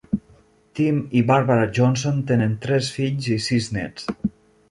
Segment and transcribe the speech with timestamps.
[0.77, 4.09] Tim i Barbara Johnson tenen tres fills i sis nets.